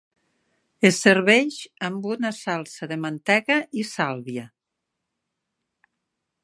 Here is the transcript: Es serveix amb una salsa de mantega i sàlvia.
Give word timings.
Es 0.89 0.95
serveix 1.01 1.57
amb 1.89 2.07
una 2.13 2.31
salsa 2.39 2.89
de 2.93 2.99
mantega 3.05 3.59
i 3.83 3.87
sàlvia. 3.93 4.49